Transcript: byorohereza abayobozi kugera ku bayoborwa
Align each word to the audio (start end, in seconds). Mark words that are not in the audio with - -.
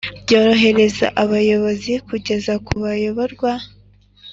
byorohereza 0.23 1.05
abayobozi 1.23 1.93
kugera 2.07 2.53
ku 2.65 2.73
bayoborwa 2.83 3.51